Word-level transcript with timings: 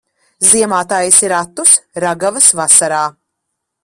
Ziemā 0.51 0.77
taisi 0.93 1.29
ratus, 1.33 1.73
ragavas 2.05 2.47
vasarā. 2.61 3.03